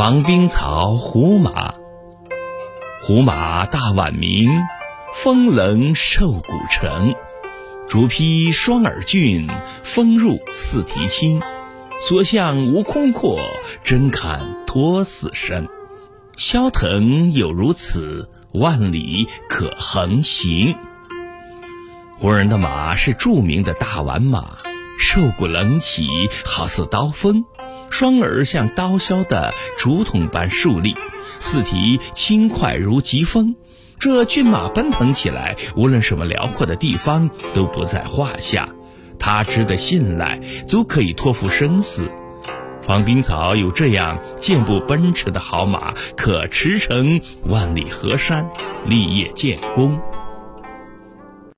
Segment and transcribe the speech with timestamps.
[0.00, 1.74] 防冰草胡马，
[3.02, 4.48] 胡马大宛名，
[5.12, 7.14] 风棱瘦骨成。
[7.86, 9.46] 竹披双耳峻，
[9.82, 11.42] 风入四蹄轻。
[12.00, 13.40] 所向无空阔，
[13.84, 15.68] 真堪托死生。
[16.34, 20.78] 萧腾有如此，万里可横行。
[22.18, 24.56] 胡人的马是著名的大宛马，
[24.98, 26.08] 瘦骨棱起，
[26.42, 27.44] 好似刀锋。
[27.88, 30.94] 双耳像刀削的竹筒般竖立，
[31.38, 33.54] 四蹄轻快如疾风。
[33.98, 38.68] 这骏马奔腾起来，无论什么辽阔的地方都不在话下。
[39.18, 42.10] 它值得信赖，足可以托付生死。
[42.80, 48.48] 防冰草有这样健步奔驰的好马，可驰骋万里河山，
[48.86, 50.00] 立业建功。